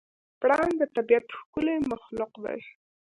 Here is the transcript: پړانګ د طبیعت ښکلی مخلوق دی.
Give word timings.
پړانګ 0.39 0.73
د 0.79 0.83
طبیعت 0.95 1.25
ښکلی 1.39 1.75
مخلوق 1.91 2.31
دی. 2.43 2.59